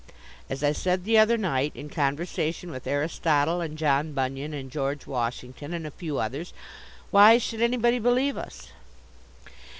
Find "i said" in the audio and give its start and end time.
0.63-1.03